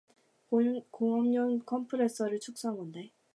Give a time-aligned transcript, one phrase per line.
[0.89, 3.11] 공업용 컴프레서를 축소한 건데